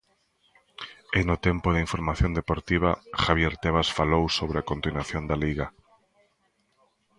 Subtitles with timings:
[1.19, 2.91] E no tempo da información deportiva,
[3.23, 5.67] Javier Tebas falou sobre a continuación da Liga...